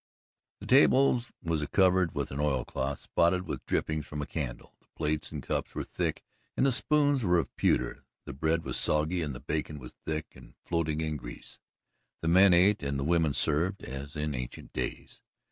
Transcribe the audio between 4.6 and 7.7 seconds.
The plates and cups were thick and the spoons were of